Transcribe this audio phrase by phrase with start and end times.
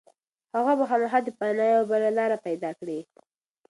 [0.55, 2.99] هغه به خامخا د پناه یوه بله لاره پيدا کړي.